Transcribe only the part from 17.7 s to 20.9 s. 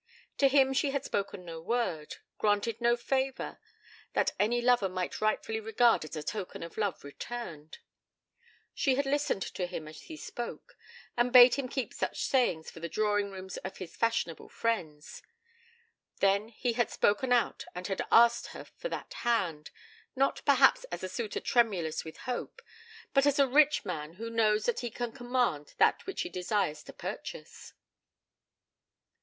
and had asked for that hand, not, perhaps,